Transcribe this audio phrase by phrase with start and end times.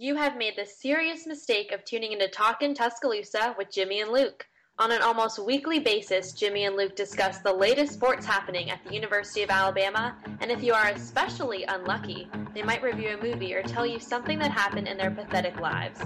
[0.00, 4.46] You have made the serious mistake of tuning into Talkin' Tuscaloosa with Jimmy and Luke.
[4.78, 8.94] On an almost weekly basis, Jimmy and Luke discuss the latest sports happening at the
[8.94, 13.62] University of Alabama, and if you are especially unlucky, they might review a movie or
[13.64, 15.98] tell you something that happened in their pathetic lives.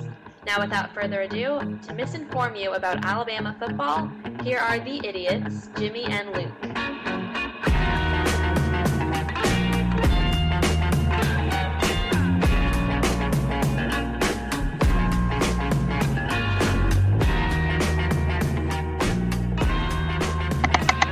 [0.46, 4.10] Now, without further ado, to misinform you about Alabama football,
[4.42, 7.01] here are the idiots, Jimmy and Luke.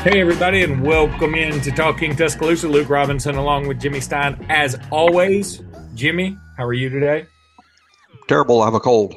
[0.03, 2.67] Hey, everybody, and welcome in to Talking Tuscaloosa.
[2.67, 4.47] Luke Robinson along with Jimmy Stein.
[4.49, 5.63] As always,
[5.95, 7.27] Jimmy, how are you today?
[8.27, 8.63] Terrible.
[8.63, 9.15] I have a cold.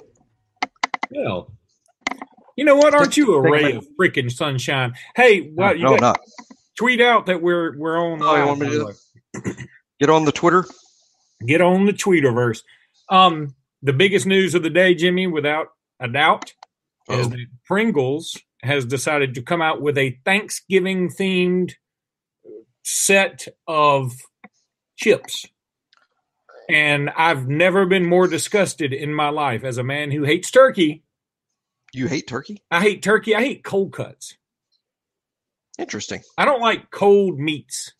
[1.09, 1.53] Well,
[2.57, 2.93] you know what?
[2.93, 4.93] Aren't you a ray of freaking sunshine?
[5.15, 6.19] Hey, what you no, not.
[6.77, 8.19] tweet out that we're we're on.
[8.21, 9.55] Oh, me to.
[10.01, 10.65] Get on the Twitter.
[11.47, 12.61] Get on the Tweeterverse.
[13.09, 15.67] Um, the biggest news of the day, Jimmy, without
[16.01, 16.53] a doubt,
[17.09, 17.29] is Oh.
[17.29, 21.73] that Pringles has decided to come out with a Thanksgiving themed
[22.83, 24.13] set of
[24.95, 25.45] chips.
[26.69, 31.03] And I've never been more disgusted in my life as a man who hates turkey.
[31.93, 32.63] You hate turkey?
[32.71, 33.35] I hate turkey.
[33.35, 34.37] I hate cold cuts.
[35.77, 36.21] Interesting.
[36.37, 37.91] I don't like cold meats.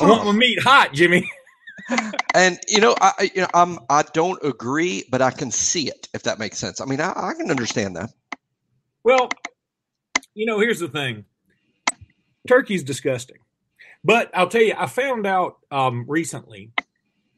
[0.00, 1.30] I want my meat hot, Jimmy.
[2.34, 6.08] and you know, I you know, I'm I don't agree, but I can see it
[6.14, 6.80] if that makes sense.
[6.80, 8.10] I mean, I, I can understand that.
[9.02, 9.28] Well,
[10.34, 11.24] you know, here's the thing.
[12.48, 13.38] Turkey's disgusting.
[14.02, 16.72] But I'll tell you, I found out um, recently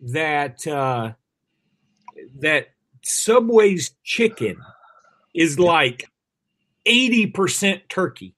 [0.00, 1.12] that uh,
[2.40, 2.68] that
[3.02, 4.58] Subway's chicken
[5.32, 6.08] is like
[6.86, 8.34] 80% turkey.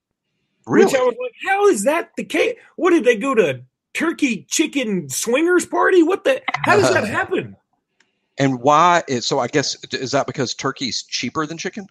[0.66, 0.84] Really?
[0.84, 2.56] Which I was like, how is that the case?
[2.76, 3.62] What did they go to
[3.98, 6.02] turkey chicken swingers party?
[6.02, 7.56] What the how does that happen?
[8.38, 9.02] and why?
[9.08, 11.86] Is, so I guess is that because turkey's cheaper than chicken?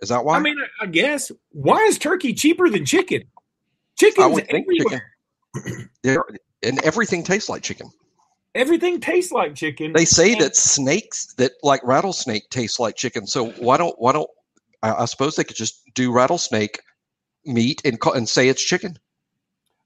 [0.00, 0.36] Is that why?
[0.36, 3.22] I mean, I- guess why is turkey cheaper than chicken?
[3.98, 5.12] Chicken's everywhere.
[6.04, 6.36] chicken.
[6.62, 7.90] And everything tastes like chicken.
[8.54, 9.92] Everything tastes like chicken.
[9.92, 13.26] They say And- that snakes that like rattlesnake tastes like chicken.
[13.26, 14.30] So why don't why don't
[14.82, 16.78] I, I suppose they could just do rattlesnake
[17.44, 18.98] meat and and say it's chicken?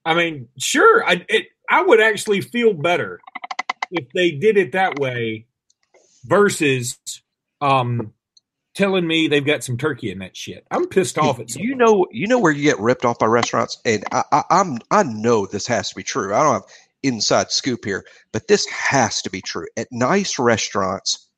[0.04, 3.20] I mean, sure, I it, I would actually feel better
[3.90, 5.46] if they did it that way
[6.24, 6.98] versus
[7.60, 8.12] um
[8.74, 10.66] telling me they've got some turkey in that shit.
[10.70, 13.78] I'm pissed off at you know you know where you get ripped off by restaurants?
[13.84, 16.34] And I, I i'm i know this has to be true.
[16.34, 16.64] I don't have
[17.02, 19.66] inside scoop here but this has to be true.
[19.76, 21.28] At nice restaurants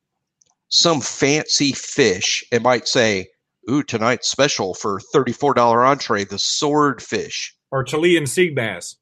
[0.68, 3.28] some fancy fish it might say
[3.70, 8.96] ooh tonight's special for $34 entree the swordfish or Chilean sea bass.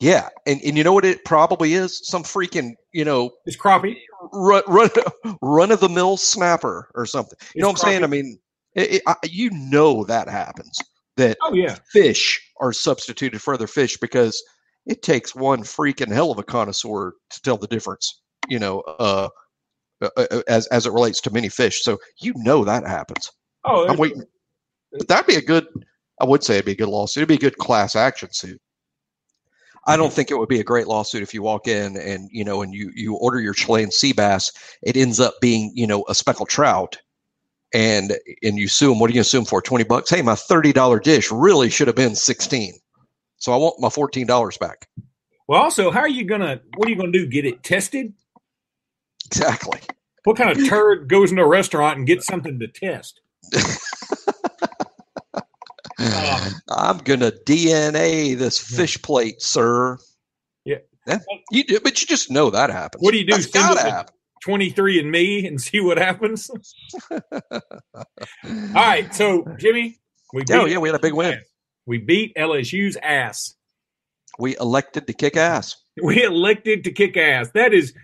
[0.00, 3.96] yeah and, and you know what it probably is some freaking you know It's crappie.
[4.34, 4.90] run run,
[5.42, 8.38] run of the mill snapper or something you know what i'm saying i mean
[8.74, 10.78] it, it, I, you know that happens
[11.16, 11.76] that Oh yeah.
[11.92, 14.42] fish are substituted for other fish because
[14.84, 19.28] it takes one freaking hell of a connoisseur to tell the difference, you know, uh,
[20.02, 21.82] uh, uh, as as it relates to many fish.
[21.82, 23.32] So you know that happens.
[23.64, 24.22] Oh, I'm waiting,
[24.92, 25.66] but that'd be a good.
[26.20, 27.22] I would say it'd be a good lawsuit.
[27.22, 28.60] It'd be a good class action suit.
[29.86, 30.14] I don't mm-hmm.
[30.14, 32.74] think it would be a great lawsuit if you walk in and you know and
[32.74, 34.52] you you order your Chilean sea bass.
[34.82, 36.98] It ends up being you know a speckled trout,
[37.72, 38.98] and and you sue them.
[38.98, 40.10] What do you to assume for twenty bucks?
[40.10, 42.74] Hey, my thirty dollar dish really should have been sixteen,
[43.38, 44.88] so I want my fourteen dollars back.
[45.46, 46.60] Well, also, how are you gonna?
[46.76, 47.26] What are you gonna do?
[47.26, 48.12] Get it tested?
[49.26, 49.80] Exactly.
[50.24, 53.20] What kind of turd goes into a restaurant and gets something to test?
[56.68, 59.98] I'm gonna DNA this fish plate, sir.
[60.64, 60.78] Yeah.
[61.50, 63.02] you do, but you just know that happens.
[63.02, 63.32] What do you do?
[63.32, 64.12] That's gotta happen.
[64.42, 66.50] 23 and me and see what happens.
[67.10, 67.20] All
[68.74, 69.98] right, so Jimmy,
[70.32, 71.40] we oh, beat Oh yeah, we had a big win.
[71.86, 73.54] We beat LSU's ass.
[74.38, 75.76] We elected to kick ass.
[76.02, 77.50] We elected to kick ass.
[77.54, 77.94] That is,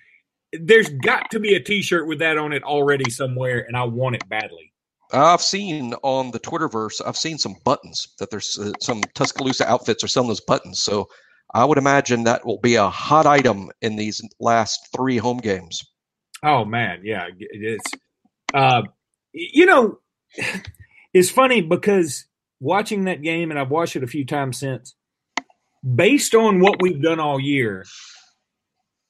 [0.52, 4.16] there's got to be a T-shirt with that on it already somewhere, and I want
[4.16, 4.71] it badly.
[5.12, 10.02] I've seen on the Twitterverse, I've seen some buttons that there's uh, some Tuscaloosa outfits
[10.02, 10.82] are selling those buttons.
[10.82, 11.08] So
[11.54, 15.82] I would imagine that will be a hot item in these last three home games.
[16.42, 17.90] Oh man, yeah, it's
[18.54, 18.82] uh,
[19.32, 19.98] you know,
[21.12, 22.26] it's funny because
[22.60, 24.94] watching that game, and I've watched it a few times since.
[25.94, 27.84] Based on what we've done all year,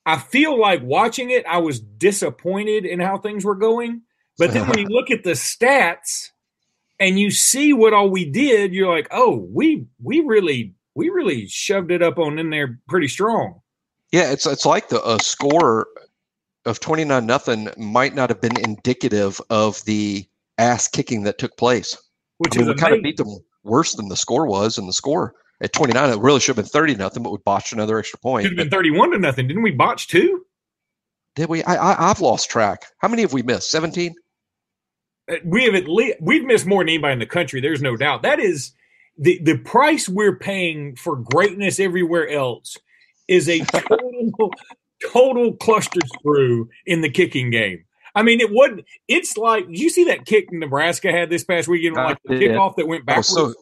[0.07, 4.03] I feel like watching it, I was disappointed in how things were going.
[4.43, 6.31] But then when you look at the stats
[6.99, 11.47] and you see what all we did, you're like, oh, we we really we really
[11.47, 13.61] shoved it up on in there pretty strong.
[14.11, 15.87] Yeah, it's it's like the a score
[16.67, 20.27] of twenty nine nothing might not have been indicative of the
[20.59, 21.97] ass kicking that took place.
[22.39, 24.89] Which I mean, is we kind of beat them worse than the score was, and
[24.89, 27.73] the score at twenty nine it really should have been thirty nothing, but we botched
[27.73, 28.43] another extra point.
[28.49, 29.47] Could have been thirty-one to nothing.
[29.47, 30.45] Didn't we botch two?
[31.37, 31.63] Did we?
[31.63, 32.87] I, I I've lost track.
[32.99, 33.71] How many have we missed?
[33.71, 34.17] Seventeen.
[35.31, 37.61] Uh, We have at least we've missed more than anybody in the country.
[37.61, 38.23] There's no doubt.
[38.23, 38.73] That is
[39.19, 42.77] the the price we're paying for greatness everywhere else
[43.29, 44.51] is a total
[45.13, 47.85] total cluster screw in the kicking game.
[48.15, 48.85] I mean, it wasn't.
[49.09, 52.77] It's like did you see that kick Nebraska had this past weekend, like the kickoff
[52.77, 53.29] that went backwards.
[53.29, 53.55] so.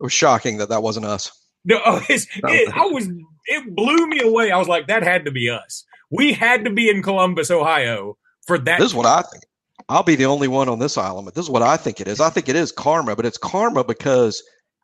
[0.00, 1.30] It was shocking that that wasn't us.
[1.64, 3.08] No, it's, it, I was.
[3.46, 4.50] It blew me away.
[4.50, 5.84] I was like, that had to be us.
[6.10, 8.80] We had to be in Columbus, Ohio, for that.
[8.80, 9.44] This is what I think.
[9.88, 12.08] I'll be the only one on this island, but this is what I think it
[12.08, 12.20] is.
[12.20, 14.42] I think it is karma, but it's karma because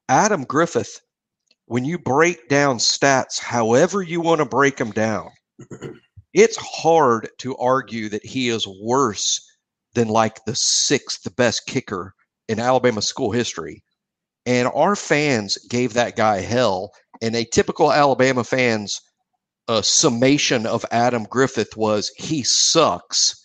[0.08, 1.00] Adam Griffith,
[1.66, 5.30] when you break down stats, however you want to break them down,
[6.34, 9.40] it's hard to argue that he is worse
[9.94, 12.14] than like the sixth best kicker
[12.48, 13.82] in Alabama school history.
[14.46, 16.92] And our fans gave that guy hell.
[17.22, 19.00] And a typical Alabama fan's
[19.68, 23.39] uh, summation of Adam Griffith was he sucks.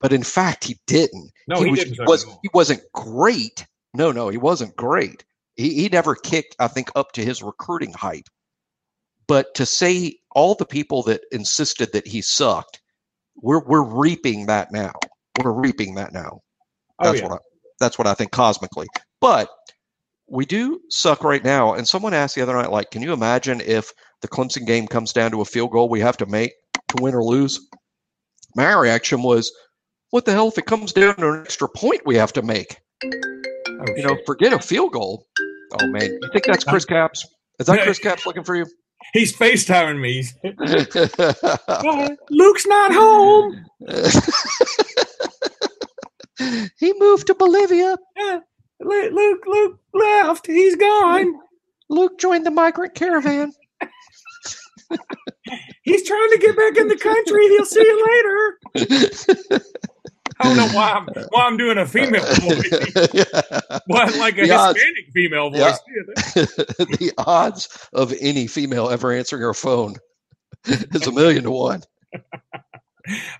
[0.00, 1.30] But in fact, he didn't.
[1.48, 1.96] no, he, was, didn't.
[1.96, 3.66] suck was he wasn't great.
[3.94, 5.24] No, no, he wasn't great.
[5.56, 8.28] He, he never kicked, I think, up to his recruiting hype.
[9.26, 12.80] But to say all the people that insisted that he sucked,
[13.36, 14.92] we're we're reaping that now.
[15.42, 16.40] We're reaping that now.
[17.00, 17.28] Oh, That's yeah.
[17.28, 17.38] what I,
[17.80, 18.86] that's what I think cosmically.
[19.20, 19.48] But
[20.28, 21.74] we do suck right now.
[21.74, 25.12] And someone asked the other night, like, can you imagine if the Clemson game comes
[25.12, 26.52] down to a field goal we have to make
[26.88, 27.60] to win or lose?
[28.54, 29.52] My reaction was,
[30.10, 32.78] what the hell if it comes down to an extra point we have to make?
[33.04, 35.24] Oh, You know, forget a field goal.
[35.80, 37.26] Oh man, you think that's Chris Caps?
[37.58, 38.66] Is that Chris Caps looking for you?
[39.12, 40.24] he's FaceTiming me.
[42.30, 43.64] Luke's not home.
[46.78, 47.96] he moved to Bolivia.
[48.16, 48.40] Yeah.
[48.80, 50.46] Luke, Luke, Luke left.
[50.46, 51.34] He's gone.
[51.90, 53.52] Luke joined the migrant caravan.
[55.82, 57.48] He's trying to get back in the country.
[57.48, 58.58] He'll see you later.
[60.50, 62.70] I don't know why I'm why I'm doing a female voice.
[63.86, 65.78] Why like a The odds- Hispanic female voice.
[65.94, 66.44] Yeah.
[66.98, 69.96] the odds of any female ever answering her phone
[70.66, 71.82] is a million to one.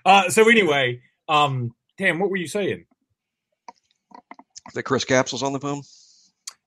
[0.05, 2.85] Uh, so anyway, um, damn, what were you saying?
[4.73, 5.81] That Chris Caps was on the phone.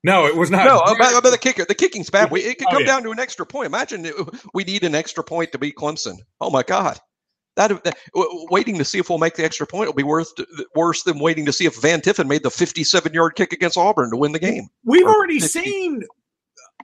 [0.05, 0.65] No, it was not.
[0.65, 1.63] No, about, about the kicker.
[1.65, 2.29] The kicking's bad.
[2.29, 2.87] We, it could Oh, come yeah.
[2.87, 3.67] down to an extra point.
[3.67, 4.15] Imagine it-
[4.53, 6.17] we need an extra point to beat Clemson.
[6.41, 6.99] Oh my God,
[7.55, 7.97] that, that
[8.49, 10.31] waiting to see if we'll make the extra point will be worth
[10.75, 14.11] worse than waiting to see if Van Tiffin made the 57 yard kick against Auburn
[14.11, 14.69] to win the game.
[14.83, 16.03] We've or already 50 seen.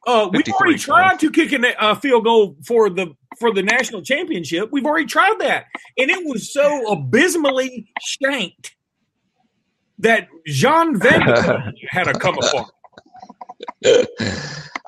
[0.07, 4.01] Uh, we've already tried to kick a uh, field goal for the for the national
[4.01, 4.69] championship.
[4.71, 5.66] We've already tried that,
[5.98, 8.75] and it was so abysmally shanked
[10.00, 11.21] that Jean Van
[11.89, 12.71] had to come apart.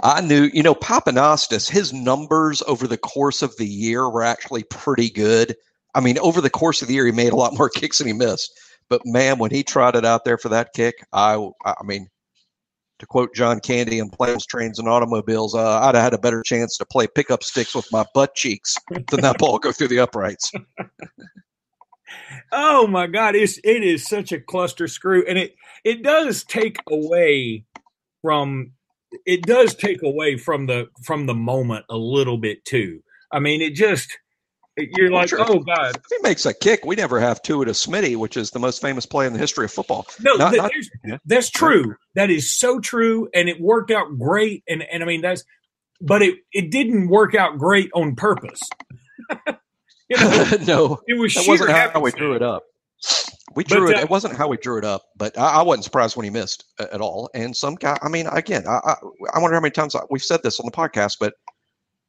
[0.04, 4.64] I knew, you know, Pappanastos, his numbers over the course of the year were actually
[4.64, 5.56] pretty good.
[5.94, 8.08] I mean, over the course of the year, he made a lot more kicks than
[8.08, 8.52] he missed.
[8.90, 12.10] But man, when he trotted out there for that kick, I, I mean,
[13.00, 16.44] to quote John Candy in Planes, Trains, and Automobiles, uh, I'd have had a better
[16.44, 18.76] chance to play pickup sticks with my butt cheeks
[19.10, 20.52] than that ball go through the uprights.
[22.52, 26.78] Oh my God, it's it is such a cluster screw, and it it does take
[26.90, 27.64] away
[28.22, 28.74] from
[29.26, 33.04] it does take away from the from the moment a little bit too.
[33.32, 34.18] I mean, it just
[34.98, 35.40] you're like, sure.
[35.42, 38.52] oh God, he makes a kick, we never have two at a Smitty, which is
[38.52, 40.06] the most famous play in the history of football.
[40.22, 40.72] no, Not- not-
[41.06, 41.18] yeah.
[41.26, 41.96] that's true.
[42.16, 44.64] That is so true, and it worked out great.
[44.68, 45.44] And and I mean that's,
[46.02, 48.60] but it it didn't work out great on purpose.
[50.10, 52.64] you know, no, it was that wasn't how we drew it up.
[53.56, 53.98] We drew it.
[53.98, 56.30] uh, It wasn't how we drew it up, but I, I wasn't surprised when he
[56.30, 57.30] missed at all.
[57.34, 58.96] And some guy, I mean, again, I, I,
[59.34, 61.34] I wonder how many times we've said this on the podcast, but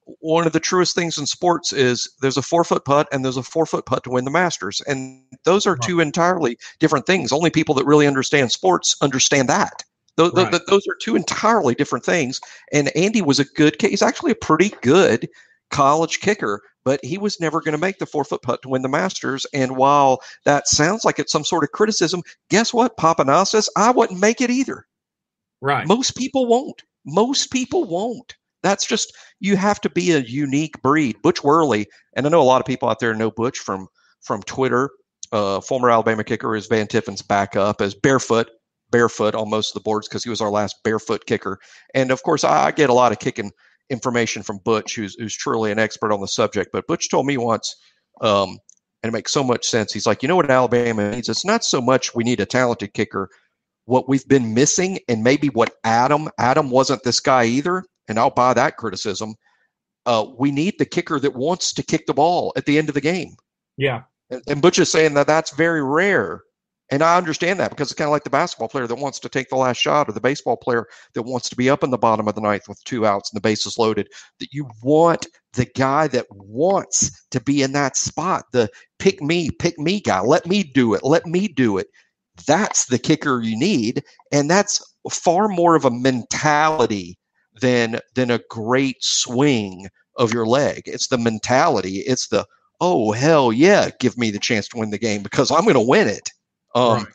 [0.05, 3.37] one of the truest things in sports is there's a four foot putt and there's
[3.37, 5.83] a four foot putt to win the Masters, and those are Right.
[5.83, 7.33] two entirely different things.
[7.33, 9.85] Only people that really understand sports understand that.
[10.17, 10.61] Those, Right.
[10.69, 12.41] those are two entirely different things.
[12.73, 13.77] And Andy was a good.
[13.81, 15.29] He's actually a pretty good
[15.71, 18.83] college kicker, but he was never going to make the four foot putt to win
[18.83, 19.47] the Masters.
[19.55, 23.69] And while that sounds like it's some sort of criticism, guess what, Pappanastos?
[23.77, 24.87] I wouldn't make it either.
[25.63, 25.87] Right.
[25.87, 26.83] Most people won't.
[27.07, 28.35] Most people won't.
[28.63, 31.17] That's just you have to be a unique breed.
[31.23, 33.89] Butch Worley, and I know a lot of people out there know Butch from
[34.21, 34.91] from Twitter.
[35.33, 38.51] Uh, former Alabama kicker is Van Tiffin's backup as barefoot,
[38.91, 41.59] barefoot on most of the boards because he was our last barefoot kicker.
[41.95, 43.51] And of course, I, I get a lot of kicking
[43.91, 46.71] information from Butch, who's who's truly an expert on the subject.
[46.73, 47.75] But Butch told me once,
[48.21, 48.59] um,
[49.03, 49.93] and it makes so much sense.
[49.93, 51.29] He's like, you know what Alabama needs?
[51.29, 53.29] It's not so much we need a talented kicker.
[53.87, 58.31] What we've been missing, and maybe what Adam Adam wasn't this guy either, and I'll
[58.31, 59.35] buy that criticism.
[60.05, 62.95] Uh, we need the kicker that wants to kick the ball at the end of
[62.95, 63.37] the game.
[63.79, 64.03] Yeah.
[64.29, 66.43] And, and Butch is saying that that's very rare.
[66.91, 69.31] And I understand that because it's kind of like the basketball player that wants to
[69.31, 71.97] take the last shot or the baseball player that wants to be up in the
[71.97, 74.09] bottom of the ninth with two outs and the bases loaded.
[74.41, 79.51] That you want the guy that wants to be in that spot, the pick me,
[79.51, 80.21] pick me guy.
[80.21, 81.03] Let me do it.
[81.03, 81.87] Let me do it.
[82.47, 84.05] That's the kicker you need.
[84.31, 87.17] And that's far more of a mentality
[87.63, 90.83] than than a great swing of your leg.
[90.85, 91.99] It's the mentality.
[92.01, 92.45] It's the
[92.81, 95.81] oh hell yeah, give me the chance to win the game because I'm going to
[95.81, 96.29] win it.
[96.75, 97.07] Um, right.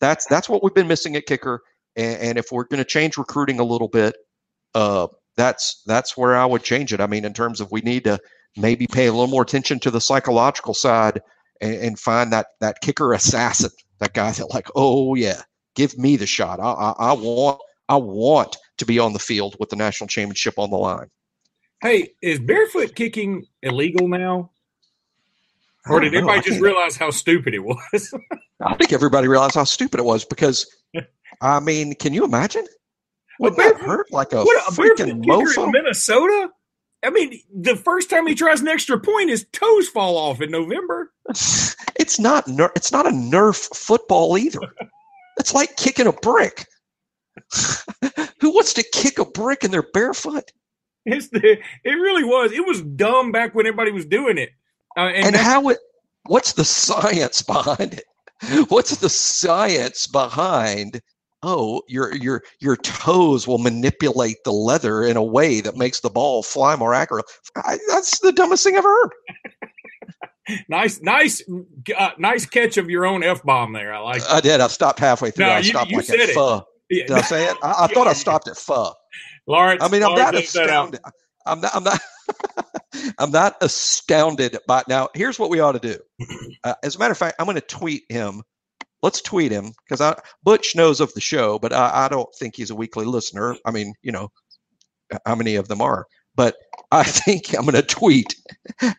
[0.00, 1.60] That's that's what we've been missing at kicker.
[1.94, 4.16] And, and if we're going to change recruiting a little bit,
[4.74, 5.06] uh,
[5.36, 7.00] that's that's where I would change it.
[7.00, 8.18] I mean, in terms of we need to
[8.56, 11.20] maybe pay a little more attention to the psychological side
[11.60, 13.70] and, and find that that kicker assassin,
[14.00, 15.42] that guy that like, oh yeah,
[15.76, 16.58] give me the shot.
[16.60, 20.58] I, I, I want I want to be on the field with the national championship
[20.58, 21.08] on the line.
[21.80, 24.50] Hey, is barefoot kicking illegal now?
[25.88, 28.14] Or did everybody just realize how stupid it was?
[28.60, 30.66] I think everybody realized how stupid it was because,
[31.40, 32.66] I mean, can you imagine?
[33.40, 35.64] Would that hurt like a, what, a freaking mofo?
[35.64, 36.50] in Minnesota?
[37.04, 40.50] I mean, the first time he tries an extra point, his toes fall off in
[40.50, 41.12] November.
[41.96, 42.48] It's not.
[42.48, 44.60] Ner- it's not a Nerf football either.
[45.38, 46.66] it's like kicking a brick.
[48.40, 50.52] Who wants to kick a brick in their barefoot?
[51.04, 52.52] It's the, it really was.
[52.52, 54.50] It was dumb back when everybody was doing it.
[54.96, 55.78] Uh, and, and how it?
[56.26, 58.04] What's the science behind it?
[58.68, 61.00] What's the science behind?
[61.42, 66.10] Oh, your your your toes will manipulate the leather in a way that makes the
[66.10, 67.24] ball fly more accurate.
[67.56, 69.10] I, that's the dumbest thing I've heard.
[70.68, 71.42] nice, nice,
[71.98, 73.92] uh, nice catch of your own f bomb there.
[73.92, 74.22] I like.
[74.28, 74.60] I did.
[74.60, 75.46] I stopped halfway through.
[75.46, 76.64] No, I you, stopped you like said at it.
[76.92, 77.06] Yeah.
[77.06, 77.56] Did I say it?
[77.62, 78.92] I, I thought I stopped at pho.
[79.46, 79.82] Lawrence.
[79.82, 81.00] I mean, I'm Lawrence not astounded.
[81.46, 81.74] I'm not.
[81.74, 82.00] I'm not.
[83.18, 85.08] I'm not astounded by now.
[85.14, 85.98] Here's what we ought to do.
[86.64, 88.42] Uh, as a matter of fact, I'm going to tweet him.
[89.02, 92.54] Let's tweet him because I Butch knows of the show, but I, I don't think
[92.54, 93.56] he's a weekly listener.
[93.64, 94.28] I mean, you know,
[95.26, 96.06] how many of them are?
[96.34, 96.56] But
[96.92, 98.36] I think I'm going to tweet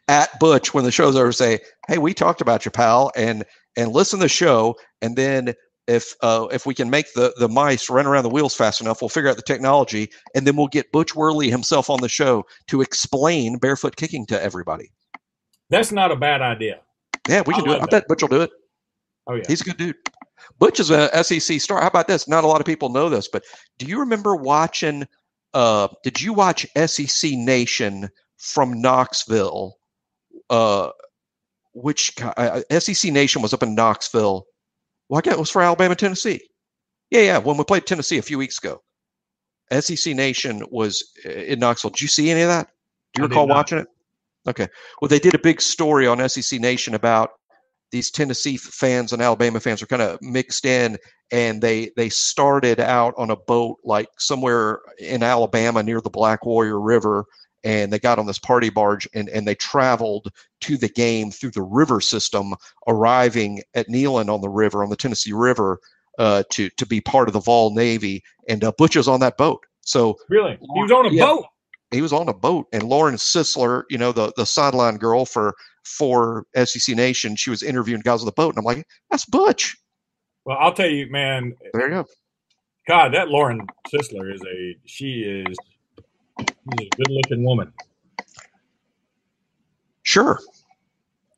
[0.07, 1.31] at Butch when the show's over.
[1.31, 3.45] Say, hey, we talked about you, pal, and
[3.77, 5.53] and listen to the show, and then
[5.87, 9.01] if uh, if we can make the the mice run around the wheels fast enough,
[9.01, 12.45] we'll figure out the technology, and then we'll get Butch Worley himself on the show
[12.67, 14.91] to explain barefoot kicking to everybody.
[15.69, 16.79] That's not a bad idea.
[17.27, 17.79] Yeah, we can I do it.
[17.79, 17.83] That.
[17.83, 18.51] I bet Butch will do it.
[19.27, 19.95] Oh yeah, he's a good dude.
[20.59, 21.81] Butch is a SEC star.
[21.81, 22.27] How about this?
[22.27, 23.43] Not a lot of people know this, but
[23.77, 25.05] do you remember watching?
[25.53, 29.77] Uh, did you watch SEC Nation from Knoxville?
[30.49, 30.89] Uh,
[31.73, 34.45] which uh, SEC Nation was up in Knoxville
[35.13, 36.41] well, I it was for Alabama, Tennessee.
[37.11, 37.37] Yeah, yeah.
[37.37, 38.81] When we played Tennessee a few weeks ago,
[39.79, 41.91] SEC Nation was uh, in Knoxville.
[41.91, 42.69] Did you see any of that?
[43.13, 43.87] Do you I recall watching it?
[44.49, 44.67] Okay.
[44.99, 47.29] Well, they did a big story on SEC Nation about
[47.91, 50.97] these Tennessee fans and Alabama fans are kind of mixed in,
[51.31, 56.43] and they they started out on a boat like somewhere in Alabama near the Black
[56.43, 57.25] Warrior River,
[57.63, 61.51] and they got on this party barge and, and they traveled to the game through
[61.51, 62.53] the river system,
[62.87, 65.79] arriving at Neyland on the river, on the Tennessee River,
[66.19, 68.23] uh, to to be part of the Vol Navy.
[68.47, 69.63] And uh, Butch was on that boat.
[69.81, 71.45] So really, he was on a yeah, boat.
[71.91, 75.53] He was on a boat, and Lauren Sisler, you know, the the sideline girl for
[75.83, 79.75] for SEC Nation, she was interviewing guys on the boat, and I'm like, that's Butch.
[80.45, 81.53] Well, I'll tell you, man.
[81.73, 82.05] There you go.
[82.87, 85.57] God, that Lauren Sisler is a she is
[86.65, 87.73] Hmm, She's a good looking woman.
[90.03, 90.39] Sure.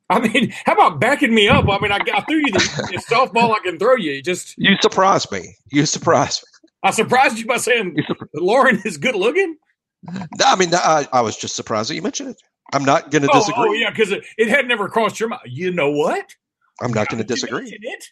[0.10, 1.68] I mean, how about backing me up?
[1.68, 2.60] I mean, I, I threw you the,
[2.92, 4.12] the, softball I can throw you.
[4.12, 5.56] You just you surprised me.
[5.72, 6.70] You surprised me.
[6.84, 7.98] I surprised you by saying
[8.36, 9.58] Lauren is good looking.
[10.04, 12.42] No, I mean, I, I was just surprised that you mentioned it.
[12.74, 13.70] I'm not going to oh, oh, disagree.
[13.70, 15.42] Oh yeah, because it, it, had never crossed your mind.
[15.46, 16.36] You know what?
[16.82, 17.70] I'm not going to disagree.
[17.72, 18.04] It?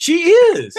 [0.00, 0.74] She is.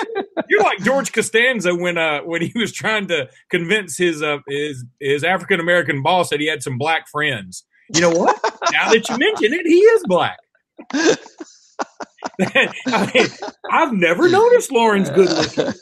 [0.50, 4.84] You're like George Costanza when uh when he was trying to convince his uh his
[5.00, 7.64] his African American boss that he had some black friends.
[7.94, 8.36] You know what?
[8.72, 10.40] now that you mention it, he is black.
[12.42, 13.28] I mean,
[13.72, 15.74] I've never noticed Lauren's good looking.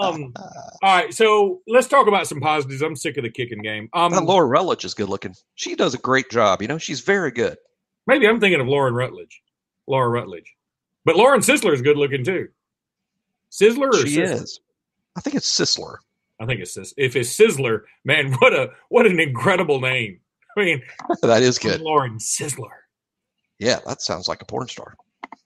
[0.00, 2.82] Um, all right, so let's talk about some positives.
[2.82, 3.88] I'm sick of the kicking game.
[3.94, 5.34] Um, Laura Rutledge is good looking.
[5.56, 6.62] She does a great job.
[6.62, 7.56] You know, she's very good.
[8.06, 9.42] Maybe I'm thinking of Lauren Rutledge.
[9.88, 10.55] Laura Rutledge.
[11.06, 12.48] But Lauren Sisler is good looking too.
[13.50, 14.42] Sizzler or she Sisler?
[14.42, 14.60] is.
[15.16, 15.96] I think it's Sisler.
[16.40, 20.20] I think it's if it's Sizzler, man, what a what an incredible name.
[20.58, 20.82] I mean,
[21.22, 21.80] that is good.
[21.80, 22.68] Lauren Sizzler.
[23.58, 24.96] Yeah, that sounds like a porn star.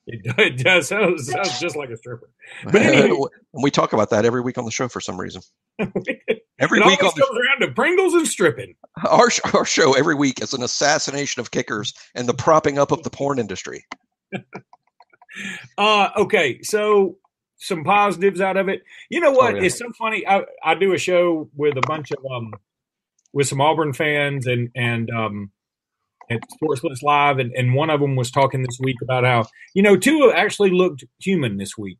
[0.07, 0.88] It, it does.
[0.88, 2.31] Sounds, sounds just like a stripper.
[2.64, 5.43] But anyway, we talk about that every week on the show for some reason.
[5.79, 8.75] every week on the, comes around to Pringles and stripping.
[9.07, 13.02] Our our show every week is an assassination of kickers and the propping up of
[13.05, 13.85] the porn industry.
[15.79, 17.17] Uh, okay, so
[17.61, 18.83] some positives out of it.
[19.11, 19.55] You know what?
[19.55, 19.65] Oh, yeah.
[19.65, 20.27] It's so funny.
[20.27, 22.53] I, I do a show with a bunch of um
[23.33, 25.51] with some Auburn fans and and um
[26.31, 29.47] at Sports Blitz Live, and, and one of them was talking this week about how
[29.75, 31.99] you know Tua actually looked human this week.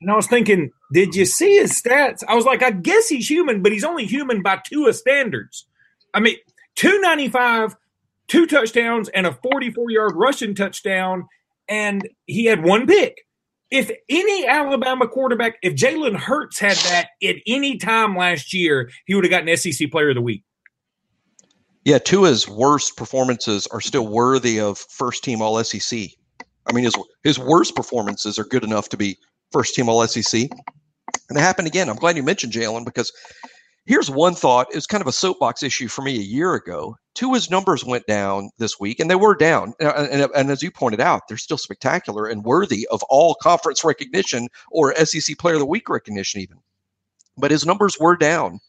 [0.00, 2.24] And I was thinking, did you see his stats?
[2.26, 5.66] I was like, I guess he's human, but he's only human by Tua standards.
[6.12, 6.36] I mean,
[6.74, 7.76] 295,
[8.26, 11.28] two touchdowns, and a 44 yard rushing touchdown,
[11.68, 13.16] and he had one pick.
[13.70, 19.14] If any Alabama quarterback, if Jalen Hurts had that at any time last year, he
[19.14, 20.44] would have gotten SEC Player of the Week.
[21.84, 26.10] Yeah, Tua's worst performances are still worthy of first team All SEC.
[26.66, 29.18] I mean, his his worst performances are good enough to be
[29.50, 30.48] first team All SEC.
[31.28, 31.88] And it happened again.
[31.88, 33.12] I'm glad you mentioned Jalen because
[33.86, 34.68] here's one thought.
[34.70, 36.96] It was kind of a soapbox issue for me a year ago.
[37.14, 39.74] Tua's numbers went down this week, and they were down.
[39.80, 43.84] And, and, and, as you pointed out, they're still spectacular and worthy of all conference
[43.84, 46.58] recognition or SEC Player of the Week recognition, even.
[47.36, 48.60] But his numbers were down.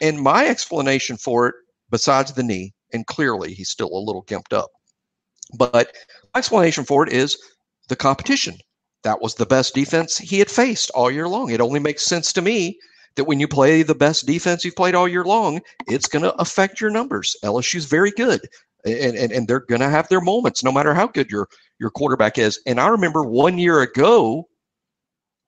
[0.00, 1.54] And my explanation for it,
[1.90, 4.70] besides the knee, and clearly he's still a little gimped up,
[5.56, 5.92] but
[6.34, 7.36] my explanation for it is
[7.88, 8.58] the competition.
[9.02, 11.50] That was the best defense he had faced all year long.
[11.50, 12.78] It only makes sense to me
[13.16, 16.34] that when you play the best defense you've played all year long, it's going to
[16.34, 17.36] affect your numbers.
[17.42, 18.40] LSU's very good.
[18.84, 21.48] And, and, and they're going to have their moments no matter how good your,
[21.80, 22.60] your quarterback is.
[22.66, 24.46] And I remember one year ago,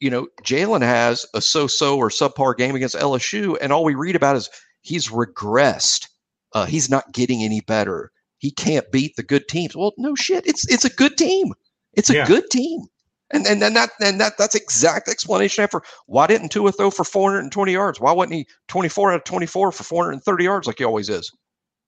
[0.01, 3.95] you know, Jalen has a so so or subpar game against LSU, and all we
[3.95, 4.49] read about is
[4.83, 6.09] he's regressed.
[6.53, 8.11] Uh, he's not getting any better.
[8.39, 9.77] He can't beat the good teams.
[9.77, 10.47] Well, no shit.
[10.47, 11.53] It's it's a good team.
[11.95, 12.27] It's a yeah.
[12.27, 12.87] good team.
[13.31, 17.05] And and then that and that that's exact explanation for why didn't Tua throw for
[17.05, 18.01] 420 yards?
[18.01, 21.31] Why wasn't he 24 out of 24 for 430 yards like he always is?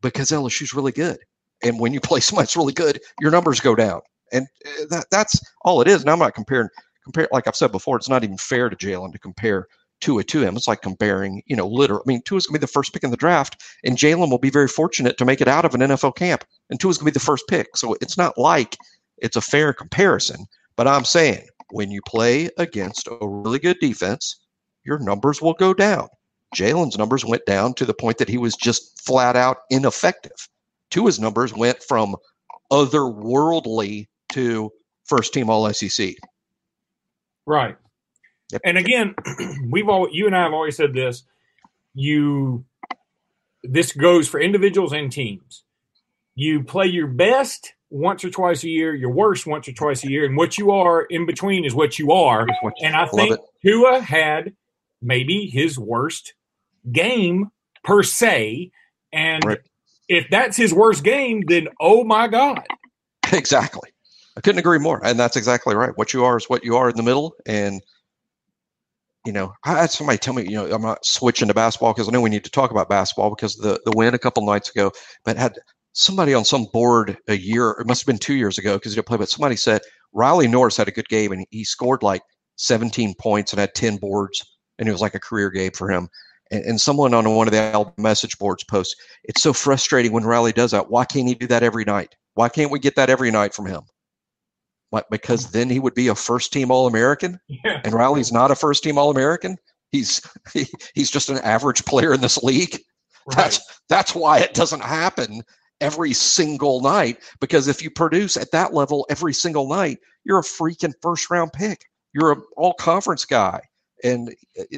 [0.03, 1.19] Because LSU's really good.
[1.63, 4.01] And when you play somebody that's really good, your numbers go down.
[4.33, 6.03] And uh, that that's all it is.
[6.03, 6.69] And I'm not comparing
[7.05, 9.67] compare like I've said before, it's not even fair to Jalen to compare
[10.01, 10.57] Tua to him.
[10.57, 12.01] It's like comparing, you know, literal.
[12.01, 14.51] I mean, Tua's gonna be the first pick in the draft, and Jalen will be
[14.51, 16.45] very fortunate to make it out of an NFL camp.
[16.69, 17.77] And Tua's gonna be the first pick.
[17.77, 18.77] So it's not like
[19.19, 20.47] it's a fair comparison.
[20.81, 24.41] But I'm saying when you play against a really good defense,
[24.83, 26.09] your numbers will go down.
[26.57, 30.49] Jalen's numbers went down to the point that he was just flat out ineffective.
[30.89, 32.17] Tua's numbers went from
[32.73, 34.73] otherworldly to
[35.05, 36.15] first team All SEC.
[37.45, 37.77] Right.
[38.51, 38.63] Yep.
[38.65, 39.15] And again,
[39.71, 41.25] we've all you and I have always said this.
[41.93, 42.65] You
[43.63, 45.63] this goes for individuals and teams.
[46.35, 50.09] You play your best once or twice a year, your worst once or twice a
[50.09, 52.47] year, and what you are in between is what you are.
[52.63, 53.41] What you, and I think it.
[53.63, 54.55] Tua had
[55.03, 56.35] maybe his worst
[56.91, 57.51] game
[57.85, 58.71] per se.
[59.13, 59.59] And right.
[60.09, 62.63] if that's his worst game, then oh my God.
[63.33, 63.91] Exactly.
[64.37, 65.01] I couldn't agree more.
[65.05, 65.97] And that's exactly right.
[65.97, 67.37] What you are is what you are in the middle.
[67.47, 67.81] And
[69.25, 72.09] you know, I had somebody tell me, you know, I'm not switching to basketball because
[72.09, 74.71] I know we need to talk about basketball because the the win a couple nights
[74.71, 74.91] ago,
[75.25, 75.59] but had
[75.93, 78.97] somebody on some board a year, it must have been two years ago because he
[78.97, 79.81] didn't play, but somebody said
[80.13, 82.23] Riley Norris had a good game and he scored like
[82.57, 84.45] 17 points and had 10 boards,
[84.79, 86.09] and it was like a career game for him.
[86.51, 90.53] And, and someone on one of the message boards posts, it's so frustrating when Riley
[90.53, 90.91] does that.
[90.91, 92.15] Why can't he do that every night?
[92.35, 93.83] Why can't we get that every night from him?
[94.91, 97.81] What, because then he would be a first team All American, yeah.
[97.85, 99.57] and Riley's not a first team All American.
[99.93, 100.21] He's
[100.53, 102.79] he, he's just an average player in this league.
[103.27, 103.37] Right.
[103.37, 105.43] That's that's why it doesn't happen
[105.81, 110.43] every single night because if you produce at that level every single night, you're a
[110.43, 111.87] freaking first round pick.
[112.13, 113.61] You're an all conference guy.
[114.03, 114.35] And,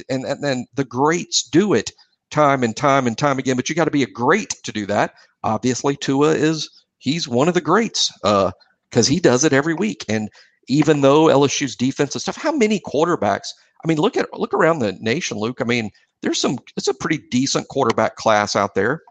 [0.09, 1.93] and and then the greats do it
[2.31, 3.55] time and time and time again.
[3.57, 5.15] But you got to be a great to do that.
[5.45, 10.05] Obviously, Tua is he's one of the greats because uh, he does it every week.
[10.09, 10.29] And
[10.67, 13.49] even though LSU's defense and stuff, how many quarterbacks?
[13.85, 15.61] I mean, look at look around the nation, Luke.
[15.61, 15.91] I mean,
[16.23, 16.59] there's some.
[16.77, 19.03] It's a pretty decent quarterback class out there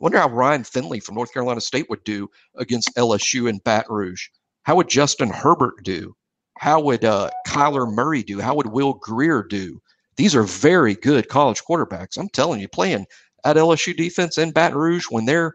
[0.00, 4.28] wonder how Ryan Finley from North Carolina State would do against LSU in Baton Rouge.
[4.62, 6.14] How would Justin Herbert do?
[6.58, 8.40] How would uh, Kyler Murray do?
[8.40, 9.80] How would Will Grier do?
[10.16, 12.16] These are very good college quarterbacks.
[12.16, 13.06] I'm telling you, playing
[13.44, 15.54] at LSU defense in Baton Rouge when they're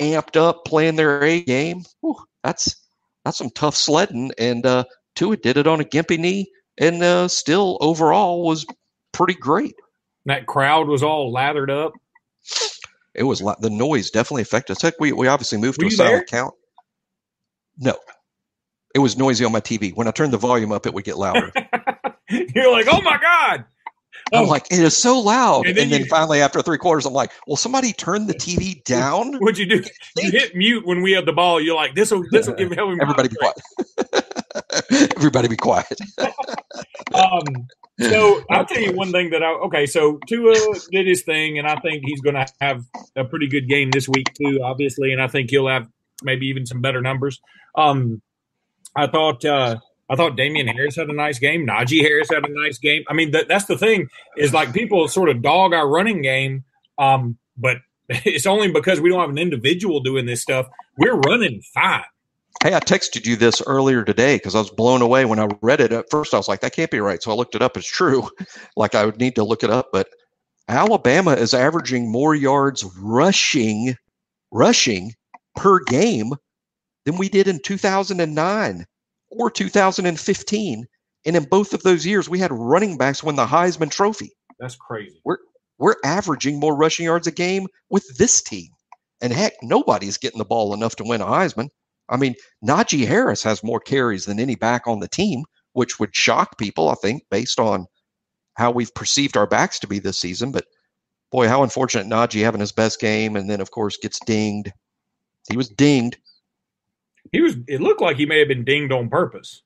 [0.00, 2.76] amped up playing their A game, whew, that's
[3.24, 4.30] that's some tough sledding.
[4.38, 8.66] And uh, Tua did it on a gimpy knee, and uh, still overall was
[9.12, 9.74] pretty great.
[10.26, 11.92] That crowd was all lathered up.
[13.14, 14.82] It was like the noise definitely affected us.
[14.82, 16.40] Heck, we, we obviously moved Were to a silent there?
[16.40, 16.54] count.
[17.78, 17.96] No,
[18.94, 19.94] it was noisy on my TV.
[19.94, 21.52] When I turned the volume up, it would get louder.
[22.30, 23.64] You're like, oh my god!
[24.32, 25.66] I'm Oh, like, it is so loud.
[25.66, 28.34] And And then then, you- finally, after three quarters, I'm like, will somebody turn the
[28.34, 29.34] TV down?
[29.34, 29.82] what'd you do?
[30.16, 31.60] You hit mute when we had the ball.
[31.60, 32.78] You're like, this will this will give him.
[33.00, 35.12] Everybody be quiet.
[35.16, 35.98] Everybody be quiet.
[37.12, 37.44] Um,
[38.00, 39.86] so I'll tell you one thing that I okay.
[39.86, 40.54] So Tua
[40.90, 42.84] did his thing, and I think he's going to have
[43.16, 44.60] a pretty good game this week too.
[44.62, 45.88] Obviously, and I think he'll have
[46.22, 47.40] maybe even some better numbers.
[47.76, 48.22] Um,
[48.96, 49.76] I thought uh,
[50.08, 51.66] I thought Damien Harris had a nice game.
[51.66, 53.04] Najee Harris had a nice game.
[53.08, 56.64] I mean, that, that's the thing is like people sort of dog our running game,
[56.98, 57.78] um, but
[58.08, 60.66] it's only because we don't have an individual doing this stuff.
[60.98, 62.04] We're running fine.
[62.62, 65.80] Hey, I texted you this earlier today because I was blown away when I read
[65.80, 65.92] it.
[65.92, 67.22] At first, I was like, that can't be right.
[67.22, 67.76] So I looked it up.
[67.76, 68.28] It's true.
[68.76, 69.88] like I would need to look it up.
[69.92, 70.08] But
[70.68, 73.96] Alabama is averaging more yards rushing,
[74.50, 75.12] rushing
[75.56, 76.32] per game
[77.04, 78.86] than we did in 2009
[79.30, 80.86] or 2015.
[81.26, 84.32] And in both of those years, we had running backs win the Heisman Trophy.
[84.58, 85.20] That's crazy.
[85.24, 85.38] We're
[85.78, 88.68] we're averaging more rushing yards a game with this team.
[89.20, 91.68] And heck, nobody's getting the ball enough to win a Heisman.
[92.08, 96.14] I mean, Najee Harris has more carries than any back on the team, which would
[96.14, 97.86] shock people, I think, based on
[98.54, 100.52] how we've perceived our backs to be this season.
[100.52, 100.66] But
[101.32, 104.72] boy, how unfortunate Najee having his best game and then, of course, gets dinged.
[105.50, 106.18] He was dinged.
[107.32, 107.56] He was.
[107.68, 109.62] It looked like he may have been dinged on purpose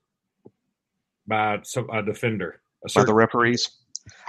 [1.26, 2.60] by some a defender.
[2.88, 3.68] A by the referees.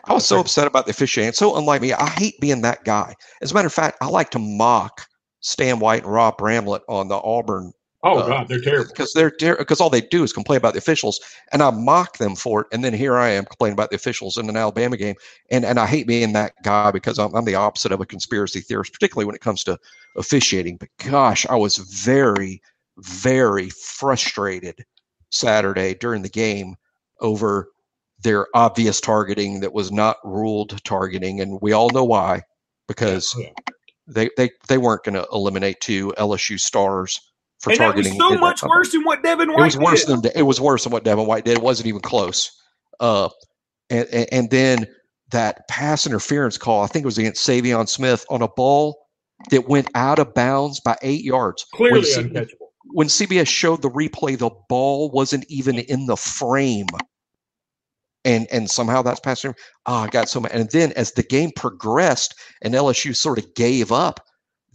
[0.05, 1.33] I was so upset about the officiating.
[1.33, 3.15] So unlike me, I hate being that guy.
[3.41, 5.05] As a matter of fact, I like to mock
[5.41, 7.71] Stan White and Rob Bramblett on the Auburn
[8.03, 8.91] oh uh, god, they're terrible.
[8.93, 11.19] because they're because all they do is complain about the officials,
[11.51, 12.67] and I mock them for it.
[12.71, 15.15] And then here I am complaining about the officials in an Alabama game,
[15.51, 18.61] and and I hate being that guy because I'm, I'm the opposite of a conspiracy
[18.61, 19.77] theorist, particularly when it comes to
[20.15, 20.77] officiating.
[20.77, 22.61] But gosh, I was very
[22.97, 24.83] very frustrated
[25.29, 26.75] Saturday during the game
[27.21, 27.69] over
[28.21, 32.41] their obvious targeting that was not ruled targeting, and we all know why
[32.87, 33.49] because Yeah.
[34.07, 37.19] they they they weren't going to eliminate two LSU stars
[37.59, 38.13] for And targeting.
[38.17, 39.59] so much worse than what Devin White.
[39.59, 40.23] It was worse did.
[40.23, 41.57] than it was worse than what Devin White did.
[41.57, 42.49] It wasn't even close.
[42.99, 43.29] Uh,
[43.89, 44.87] and, and and then
[45.31, 48.97] that pass interference call, I think it was against Saivion Smith on a ball
[49.51, 51.65] that went out of bounds by eight yards.
[51.73, 52.67] clearly when, uncatchable.
[52.93, 56.87] when CBS showed the replay, the ball wasn't even in the frame.
[58.25, 59.45] And and somehow that's passed.
[59.45, 59.53] Oh,
[59.85, 60.51] I got so mad.
[60.51, 64.19] And then as the game progressed and LSU sort of gave up,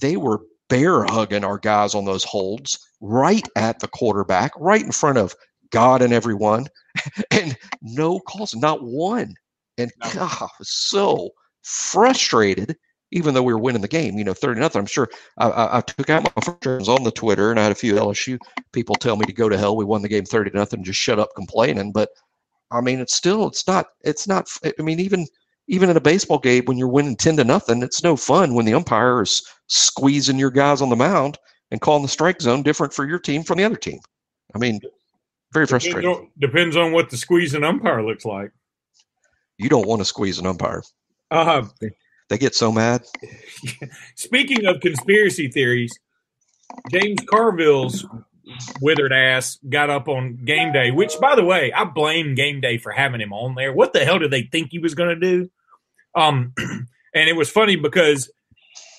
[0.00, 4.92] they were bear hugging our guys on those holds right at the quarterback, right in
[4.92, 5.34] front of
[5.70, 6.66] God and everyone,
[7.30, 9.34] and no calls, not one.
[9.78, 10.10] And No.
[10.14, 11.30] God, I was so
[11.62, 12.76] frustrated,
[13.10, 14.80] even though we were winning the game, you know, 30 nothing.
[14.80, 17.72] I'm sure I, I, I took out my frustrations on the Twitter and I had
[17.72, 18.38] a few LSU
[18.72, 19.76] people tell me to go to hell.
[19.76, 21.92] We won the game 30 nothing, just shut up complaining.
[21.92, 22.10] But
[22.70, 25.26] I mean, it's still, it's not, it's not, I mean, even,
[25.68, 28.66] even in a baseball game, when you're winning 10 to nothing, it's no fun when
[28.66, 31.38] the umpire is squeezing your guys on the mound
[31.70, 33.98] and calling the strike zone different for your team from the other team.
[34.54, 34.80] I mean,
[35.52, 36.10] very Depends frustrating.
[36.10, 38.50] on, depends on what the squeezing umpire looks like.
[39.58, 40.82] You don't want to squeeze an umpire.
[41.30, 41.66] Uh,
[42.28, 43.04] They get so mad.
[44.16, 45.92] speaking of conspiracy theories,
[46.90, 48.04] James Carville's
[48.80, 52.78] withered ass got up on game day, which, by the way, I blame game day
[52.78, 53.72] for having him on there.
[53.72, 55.50] What the hell did they think he was going to do?
[56.14, 58.30] Um, and it was funny because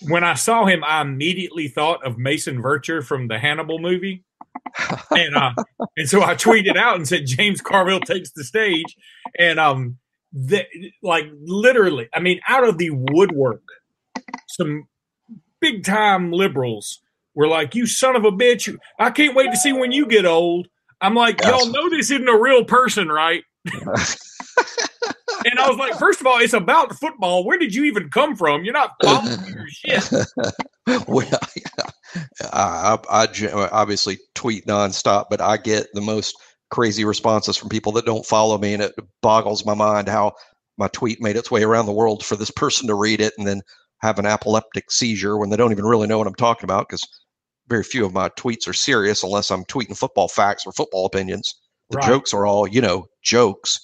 [0.07, 4.23] when I saw him, I immediately thought of Mason Verger from the Hannibal movie.
[5.11, 5.53] and uh,
[5.97, 8.95] and so I tweeted out and said James Carville takes the stage,
[9.37, 9.97] and um,
[10.31, 10.65] the,
[11.03, 13.63] like literally, I mean, out of the woodwork,
[14.47, 14.87] some
[15.59, 17.01] big time liberals
[17.35, 18.75] were like, "You son of a bitch!
[18.99, 20.67] I can't wait to see when you get old."
[21.01, 21.49] I'm like, Yes.
[21.51, 23.43] y'all know this isn't a real person, right?
[23.65, 27.43] and I was like, first of all, it's about football.
[27.43, 28.63] Where did you even come from?
[28.63, 30.09] You're not following your shit.
[31.07, 31.37] well, yeah.
[32.53, 36.35] I, I, I obviously tweet nonstop, but I get the most
[36.71, 40.33] crazy responses from people that don't follow me, and it boggles my mind how
[40.77, 43.47] my tweet made its way around the world for this person to read it and
[43.47, 43.61] then
[44.01, 47.01] have an epileptic seizure when they don't even really know what I'm talking about because
[47.67, 51.55] very few of my tweets are serious unless I'm tweeting football facts or football opinions.
[51.89, 52.07] The Right.
[52.07, 53.79] jokes are all, you know, jokes.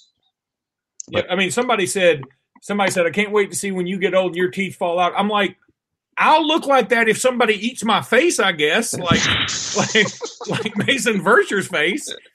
[1.08, 2.22] Yeah, I mean, somebody said,
[2.62, 4.98] somebody said, I can't wait to see when you get old and your teeth fall
[4.98, 5.12] out.
[5.16, 5.56] I'm like,
[6.18, 9.20] I'll look like that if somebody eats my face, I guess, like
[9.76, 10.06] like
[10.48, 12.14] like Mason Verger's face.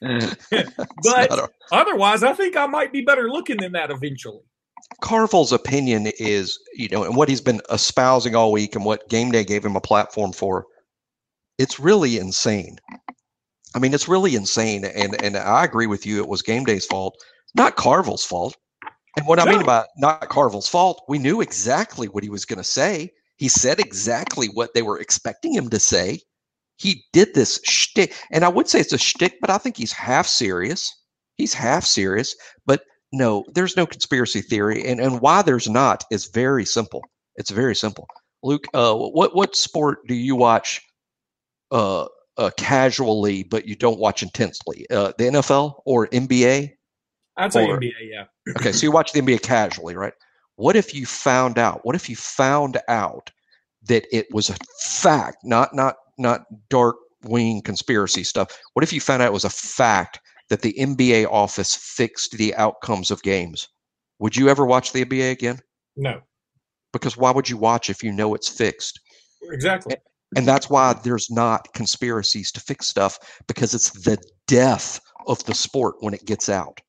[0.50, 4.40] But a- otherwise, I think I might be better looking than that eventually.
[5.00, 9.30] Carville's opinion is, you know, and what he's been espousing all week and what game
[9.30, 10.66] day gave him a platform for,
[11.58, 12.78] it's really insane.
[13.74, 14.84] I mean, it's really insane.
[14.84, 17.16] And and I agree with you, it was game day's fault,
[17.54, 18.56] not Carville's fault.
[19.16, 22.58] And what I mean by not Carville's fault, we knew exactly what he was going
[22.58, 23.10] to say.
[23.36, 26.20] He said exactly what they were expecting him to say.
[26.76, 29.92] He did this shtick, and I would say it's a shtick, but I think he's
[29.92, 30.94] half serious.
[31.36, 32.34] He's half serious,
[32.66, 37.02] but no, there's no conspiracy theory, and and why there's not is very simple.
[37.36, 38.06] It's very simple.
[38.42, 40.80] Luke, uh, what what sport do you watch
[41.70, 44.86] uh, uh, casually, but you don't watch intensely?
[44.90, 46.72] Uh, the NFL or NBA?
[47.36, 48.24] I'd say or, NBA, yeah.
[48.56, 50.12] okay, so you watch the NBA casually, right?
[50.56, 51.80] What if you found out?
[51.84, 53.30] What if you found out
[53.84, 58.58] that it was a fact, not not not dark wing conspiracy stuff?
[58.72, 62.54] What if you found out it was a fact that the NBA office fixed the
[62.56, 63.68] outcomes of games?
[64.18, 65.60] Would you ever watch the NBA again?
[65.96, 66.20] No.
[66.92, 68.98] Because why would you watch if you know it's fixed?
[69.52, 69.94] Exactly.
[70.36, 75.54] And that's why there's not conspiracies to fix stuff because it's the death of the
[75.54, 76.80] sport when it gets out.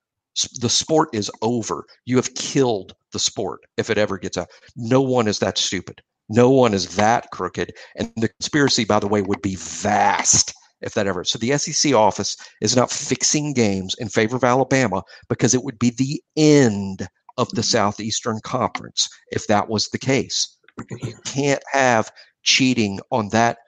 [0.60, 1.86] The sport is over.
[2.06, 4.50] You have killed the sport if it ever gets out.
[4.76, 6.02] No one is that stupid.
[6.30, 7.74] No one is that crooked.
[7.98, 11.24] And the conspiracy, by the way, would be vast if that ever.
[11.24, 15.80] So the SEC office is not fixing games in favor of Alabama because it would
[15.80, 17.70] be the end of the mm-hmm.
[17.70, 20.58] Southeastern Conference if that was the case.
[21.02, 22.10] You can't have
[22.50, 23.60] cheating on that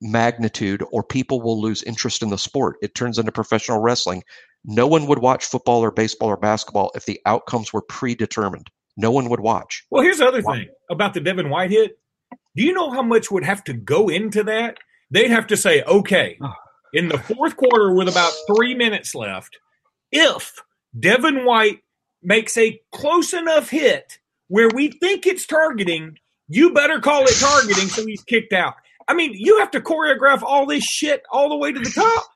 [0.00, 2.76] magnitude or people will lose interest in the sport.
[2.82, 4.22] It turns into professional wrestling.
[4.64, 8.70] No one would watch football or baseball or basketball if the outcomes were predetermined.
[8.96, 9.84] No one would watch.
[9.90, 11.98] Well, here's the other thing about the Devin White hit.
[12.54, 14.76] Do you know how much would have to go into that?
[15.10, 16.38] They'd have to say, okay,
[16.92, 19.56] in the fourth quarter with about three minutes left,
[20.12, 20.62] if
[20.98, 21.78] Devin White
[22.22, 27.88] makes a close enough hit where we think it's targeting, you better call it targeting
[27.88, 28.74] so he's kicked out.
[29.06, 32.26] I mean, you have to choreograph all this shit all the way to the top.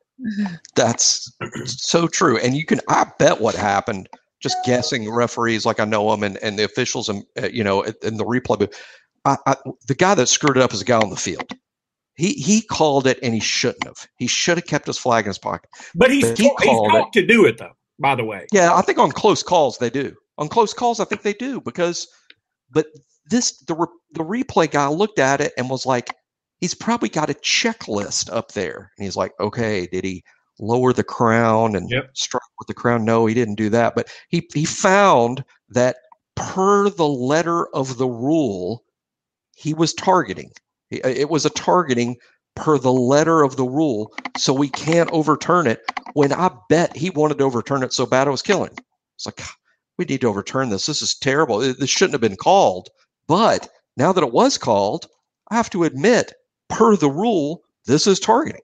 [0.75, 1.33] That's
[1.65, 2.39] so true.
[2.39, 4.09] And you can, I bet what happened,
[4.41, 7.83] just guessing referees like I know them and, and the officials and, uh, you know,
[7.83, 8.73] in the replay,
[9.25, 11.53] I, I, the guy that screwed it up is a guy on the field.
[12.15, 14.07] He he called it and he shouldn't have.
[14.17, 15.71] He should have kept his flag in his pocket.
[15.95, 17.73] But he's, but he he's taught to do it though.
[17.99, 20.15] By the way, yeah, I think on close calls they do.
[20.37, 22.07] On close calls, I think they do because,
[22.71, 22.87] but
[23.31, 26.15] this the re, the replay guy looked at it and was like,
[26.61, 30.23] he's probably got a checklist up there, and he's like, okay, did he
[30.61, 32.11] lower the crown and yep.
[32.15, 33.05] strike with the crown?
[33.05, 35.97] No, he didn't do that, but he he found that
[36.37, 38.85] per the letter of the rule,
[39.57, 40.51] he was targeting.
[40.93, 42.17] Uh, it was a targeting
[42.55, 45.81] per the letter of the rule, so we can't overturn it.
[46.15, 48.77] When I bet he wanted to overturn it so bad it was killing.
[49.17, 49.41] It's like
[49.99, 50.87] we need to overturn this.
[50.87, 51.59] This is terrible.
[51.59, 52.89] This shouldn't have been called.
[53.27, 55.07] But now that it was called,
[55.51, 56.33] I have to admit,
[56.69, 58.63] per the rule, this is targeting,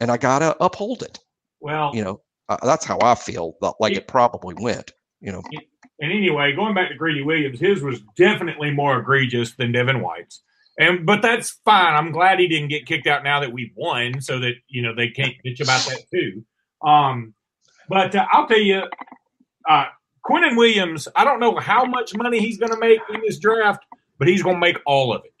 [0.00, 1.18] and I gotta uphold it.
[1.60, 3.56] Well, you know, uh, that's how I feel.
[3.80, 4.92] Like it, probably went.
[5.20, 5.42] You know.
[6.00, 10.42] And anyway, going back to Greedy Williams, his was definitely more egregious than Devin White's.
[10.78, 11.94] And but that's fine.
[11.94, 14.94] I'm glad he didn't get kicked out now that we've won, so that you know
[14.94, 16.44] they can't bitch about that too.
[16.86, 17.34] Um,
[17.88, 18.82] but uh, I'll tell you,
[19.68, 19.86] uh,
[20.24, 21.08] Quinnen Williams.
[21.16, 23.84] I don't know how much money he's going to make in this draft,
[24.18, 25.32] but he's going to make all of it.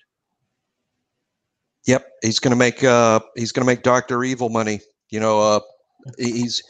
[1.86, 4.80] Yep, he's going to make uh, he's going to make Doctor Evil money.
[5.10, 5.60] You know, uh,
[6.18, 6.62] he's.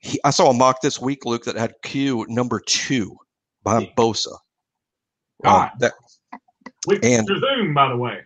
[0.00, 3.16] He, I saw a mock this week, Luke, that had Q number two
[3.64, 4.36] behind Bosa.
[5.44, 5.92] Um, that
[6.86, 8.20] which and, Zoom, by the way.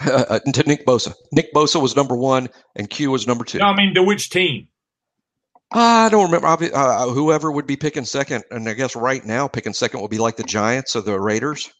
[0.00, 1.14] Uh, to Nick Bosa.
[1.32, 3.58] Nick Bosa was number one, and Q was number two.
[3.58, 4.68] No, I mean, to which team?
[5.72, 6.46] I don't remember.
[6.72, 10.18] Uh, whoever would be picking second, and I guess right now picking second would be
[10.18, 11.72] like the Giants or the Raiders.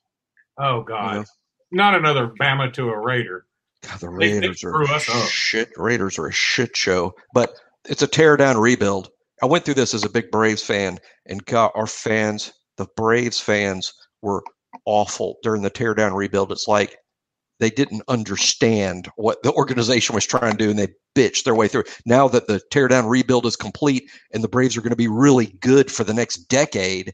[0.59, 1.25] Oh God, you know?
[1.71, 3.47] not another Bama to a Raider.
[3.83, 5.71] God, the Raiders they, they are shit.
[5.77, 7.55] Raiders are a shit show, but
[7.89, 9.11] it's a tear down rebuild.
[9.43, 13.41] I went through this as a big Braves fan, and God, our fans, the Braves
[13.41, 14.43] fans, were
[14.87, 16.53] awful during the teardown rebuild.
[16.53, 16.97] It's like
[17.61, 21.69] they didn't understand what the organization was trying to do and they bitched their way
[21.69, 21.85] through.
[22.05, 25.47] Now that the teardown rebuild is complete and the Braves are going to be really
[25.61, 27.13] good for the next decade,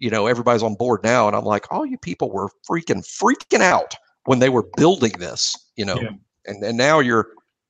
[0.00, 1.28] you know, everybody's on board now.
[1.28, 5.54] And I'm like, all you people were freaking freaking out when they were building this,
[5.76, 6.10] you know, yeah.
[6.46, 7.28] and, and now you're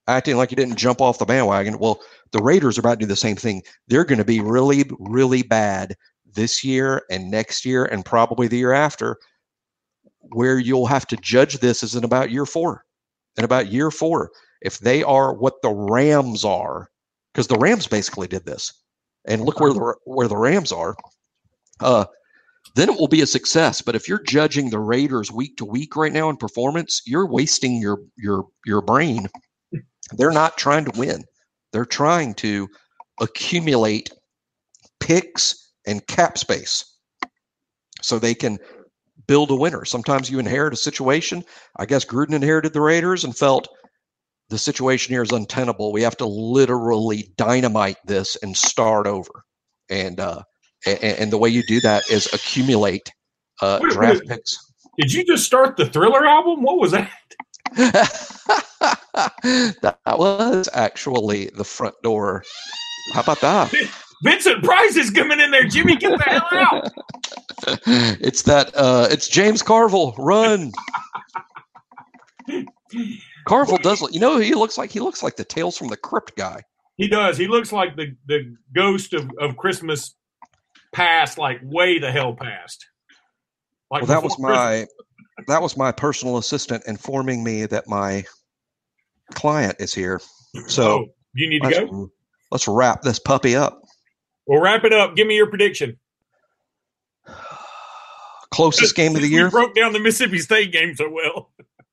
[0.08, 1.78] acting like you didn't jump off the bandwagon.
[1.78, 2.00] Well,
[2.32, 3.62] the Raiders are about to do the same thing.
[3.88, 5.96] They're going to be really, really bad
[6.32, 9.16] this year and next year and probably the year after,
[10.32, 12.84] where you'll have to judge this is in about year four.
[13.36, 16.90] In about year four, if they are what the Rams are,
[17.32, 18.72] because the Rams basically did this,
[19.24, 20.96] and look where the where the Rams are.
[21.80, 22.04] uh,
[22.74, 23.82] then it will be a success.
[23.82, 27.80] But if you're judging the Raiders week to week right now in performance, you're wasting
[27.80, 29.28] your your your brain.
[30.12, 31.24] They're not trying to win.
[31.72, 32.68] They're trying to
[33.20, 34.10] accumulate
[35.00, 36.84] picks and cap space
[38.02, 38.58] so they can
[39.26, 39.84] build a winner.
[39.84, 41.44] Sometimes you inherit a situation.
[41.76, 43.68] I guess Gruden inherited the Raiders and felt
[44.48, 45.92] the situation here is untenable.
[45.92, 49.44] We have to literally dynamite this and start over.
[49.88, 50.42] And uh,
[50.86, 53.10] and, and the way you do that is accumulate
[53.62, 54.56] uh, draft picks.
[54.98, 56.62] Did you just start the Thriller album?
[56.62, 57.10] What was that?
[59.82, 62.42] that was actually the front door.
[63.14, 63.72] How about that?
[64.22, 65.64] Vincent Price is coming in there.
[65.66, 66.90] Jimmy, get the hell out.
[68.20, 68.70] it's that.
[68.76, 70.14] Uh, it's James Carville.
[70.18, 70.72] Run.
[73.46, 74.02] Carville does.
[74.02, 76.62] look- You know, he looks like he looks like the Tales from the Crypt guy.
[76.96, 77.38] He does.
[77.38, 80.16] He looks like the, the ghost of, of Christmas
[80.92, 82.86] past, like way the hell past.
[83.90, 84.86] Like Well, that was my
[85.48, 88.24] that was my personal assistant informing me that my
[89.34, 90.20] client is here.
[90.66, 92.10] So Oh, you need to go.
[92.50, 93.80] let's wrap this puppy up.
[94.46, 95.16] Well, wrap it up.
[95.16, 95.98] Give me your prediction.
[98.50, 99.44] Closest game of the year.
[99.44, 101.50] We broke down the Mississippi State game so well.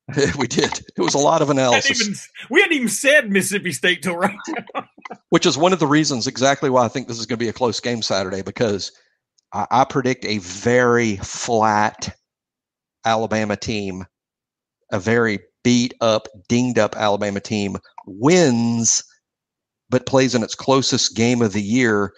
[0.37, 0.79] we did.
[0.97, 2.15] It was a lot of Hadn't analysis, even,
[2.49, 4.35] we hadn't even said Mississippi State till right
[4.73, 4.86] now.
[5.29, 7.49] Which is one of the reasons exactly why I think this is going to be
[7.49, 8.91] a close game Saturday because
[9.53, 12.15] I, I predict a very flat
[13.05, 14.05] Alabama team,
[14.91, 19.03] a very beat up, dinged up Alabama team wins,
[19.89, 22.13] but plays in its closest game of the year.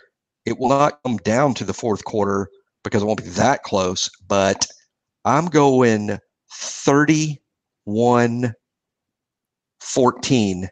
[0.45, 2.49] It will not come down to the fourth quarter
[2.83, 4.67] because it won't be that close, but
[5.25, 6.17] I'm going
[6.51, 8.53] 31
[9.81, 10.69] 14,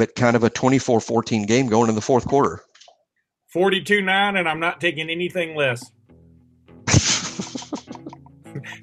[0.00, 2.62] but kind of a 24 14 game going in the fourth quarter.
[3.52, 5.92] 42 9, and I'm not taking anything less.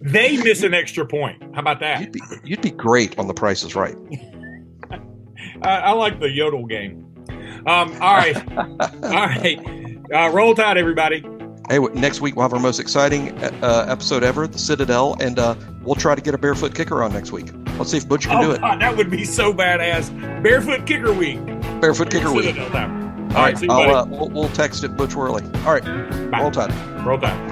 [0.02, 1.44] They miss an extra point.
[1.54, 2.00] How about that?
[2.00, 3.96] You'd be, you'd be great on the Price is Right.
[5.62, 7.06] I, I like the yodel game.
[7.68, 8.38] Um, all right.
[8.58, 9.60] all right.
[10.14, 11.22] Uh, roll tide, everybody.
[11.70, 15.56] Hey, next week we'll have our most exciting uh, episode ever, the Citadel, and uh,
[15.84, 17.48] we'll try to get a barefoot kicker on next week.
[17.78, 18.62] Let's see if Butch can Oh, do it.
[18.62, 20.10] God, that would be so badass.
[20.44, 21.44] Barefoot kicker week.
[21.80, 22.58] Barefoot kicker week.
[22.58, 25.44] All right, see you, I'll, uh, we'll, we'll text it Butch Worley.
[25.66, 25.84] All right,
[26.32, 26.42] Bye.
[26.42, 26.74] roll tide.
[27.06, 27.47] Roll tide.